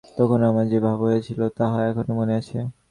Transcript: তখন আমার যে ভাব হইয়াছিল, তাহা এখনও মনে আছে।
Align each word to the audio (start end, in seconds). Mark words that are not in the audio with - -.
তখন 0.17 0.39
আমার 0.43 0.65
যে 0.67 0.79
ভাব 0.79 0.97
হইয়াছিল, 1.03 1.39
তাহা 1.57 1.79
এখনও 1.89 2.13
মনে 2.19 2.33
আছে। 2.39 2.57